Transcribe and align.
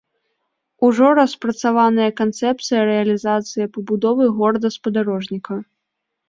Ужо 0.85 1.09
распрацаваная 1.19 2.07
канцэпцыя 2.21 2.81
рэалізацыі 2.89 3.69
пабудовы 3.77 4.23
горада-спадарожніка. 4.41 5.61